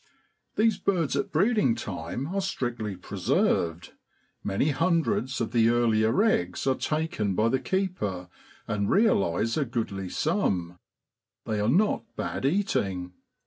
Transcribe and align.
These 0.55 0.79
birds 0.79 1.15
at 1.15 1.31
breeding 1.31 1.75
time 1.75 2.33
are 2.33 2.41
strictly 2.41 2.95
preserved; 2.95 3.93
many 4.43 4.69
hundreds 4.71 5.39
of 5.39 5.51
the 5.51 5.69
earlier 5.69 6.23
eggs 6.23 6.65
are 6.65 6.73
taken 6.73 7.35
by 7.35 7.49
the 7.49 7.59
keeper, 7.59 8.27
and 8.67 8.89
realise 8.89 9.57
a 9.57 9.63
goodly 9.65 10.09
sum; 10.09 10.79
they 11.45 11.59
are 11.59 11.69
not 11.69 12.05
bad 12.15 12.45
eating. 12.47 13.13